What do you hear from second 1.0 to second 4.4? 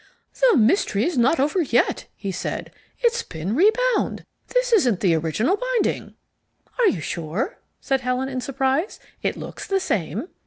not over yet," he said. "It's been rebound.